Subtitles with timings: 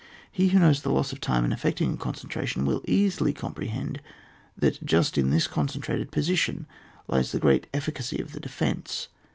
[0.31, 4.01] He who knows the loss of time in effecting a concentration, will easily comprehend
[4.57, 6.65] that just in this concentrated position
[7.07, 9.09] lies the great effi cacy of the defence.